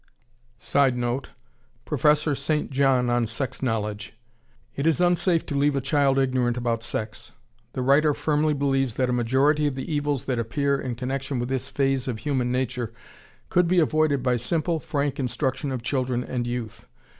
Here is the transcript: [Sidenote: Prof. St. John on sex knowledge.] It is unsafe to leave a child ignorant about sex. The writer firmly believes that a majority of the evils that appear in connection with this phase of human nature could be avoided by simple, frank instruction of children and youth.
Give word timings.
[Sidenote: 0.57 1.29
Prof. 1.85 2.17
St. 2.35 2.71
John 2.71 3.11
on 3.11 3.27
sex 3.27 3.61
knowledge.] 3.61 4.13
It 4.75 4.87
is 4.87 4.99
unsafe 4.99 5.45
to 5.45 5.55
leave 5.55 5.75
a 5.75 5.79
child 5.79 6.17
ignorant 6.17 6.57
about 6.57 6.81
sex. 6.81 7.33
The 7.73 7.83
writer 7.83 8.15
firmly 8.15 8.55
believes 8.55 8.95
that 8.95 9.11
a 9.11 9.13
majority 9.13 9.67
of 9.67 9.75
the 9.75 9.93
evils 9.93 10.25
that 10.25 10.39
appear 10.39 10.81
in 10.81 10.95
connection 10.95 11.37
with 11.37 11.49
this 11.49 11.67
phase 11.67 12.07
of 12.07 12.17
human 12.17 12.51
nature 12.51 12.91
could 13.49 13.67
be 13.67 13.77
avoided 13.79 14.23
by 14.23 14.37
simple, 14.37 14.79
frank 14.79 15.19
instruction 15.19 15.71
of 15.71 15.83
children 15.83 16.23
and 16.23 16.47
youth. 16.47 16.87